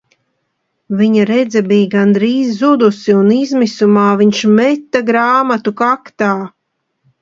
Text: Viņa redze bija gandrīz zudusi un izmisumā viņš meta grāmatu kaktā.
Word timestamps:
Viņa 1.01 1.25
redze 1.31 1.61
bija 1.73 1.91
gandrīz 1.91 2.57
zudusi 2.63 3.17
un 3.19 3.31
izmisumā 3.39 4.09
viņš 4.25 4.45
meta 4.59 5.07
grāmatu 5.15 5.81
kaktā. 5.87 6.37